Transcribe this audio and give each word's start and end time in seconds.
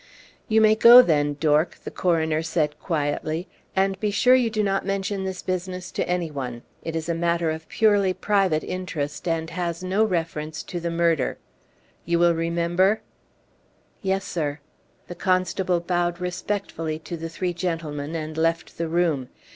"You 0.47 0.61
may 0.61 0.73
go, 0.73 1.03
then, 1.03 1.37
Dork," 1.39 1.77
the 1.83 1.91
coroner 1.91 2.41
said, 2.41 2.79
quietly, 2.79 3.47
"and 3.75 3.99
be 3.99 4.09
sure 4.09 4.33
you 4.33 4.49
do 4.49 4.63
not 4.63 4.83
mention 4.83 5.25
this 5.25 5.43
business 5.43 5.91
to 5.91 6.09
any 6.09 6.31
one. 6.31 6.63
It 6.81 6.95
is 6.95 7.07
a 7.07 7.13
matter 7.13 7.51
of 7.51 7.67
purely 7.69 8.11
private 8.11 8.63
interest, 8.63 9.27
and 9.27 9.51
has 9.51 9.83
no 9.83 10.03
reference 10.03 10.63
to 10.63 10.79
the 10.79 10.89
murder. 10.89 11.37
You 12.03 12.17
will 12.17 12.33
remember?" 12.33 13.01
"Yes, 14.01 14.25
sir." 14.25 14.59
The 15.07 15.13
constable 15.13 15.79
bowed 15.79 16.19
respectfully 16.19 16.97
to 16.97 17.15
the 17.15 17.29
three 17.29 17.53
gentlemen, 17.53 18.15
and 18.15 18.35
left 18.37 18.79
the 18.79 18.87
room. 18.87 19.29